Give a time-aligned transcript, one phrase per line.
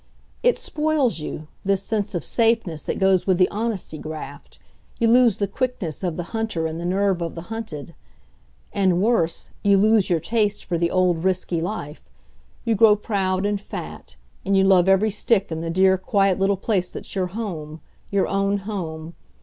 [0.41, 4.57] It spoils you, this sense of safeness that goes with the honesty graft.
[4.99, 7.93] You lose the quickness of the hunter and the nerve of the hunted.
[8.73, 12.09] And worse you lose your taste for the old risky life.
[12.65, 16.57] You grow proud and fat, and you love every stick in the dear, quiet little
[16.57, 17.79] place that's your home
[18.09, 19.13] your own home.